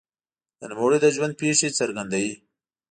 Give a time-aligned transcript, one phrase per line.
[0.59, 2.33] د نوموړي د ژوند پېښې څرګندوي.